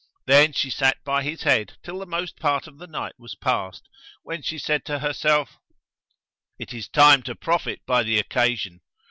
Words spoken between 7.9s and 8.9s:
the occasion."